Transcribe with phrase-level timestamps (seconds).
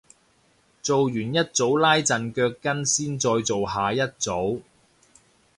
[0.81, 4.61] 做完一組拉陣腳筋先再做下一組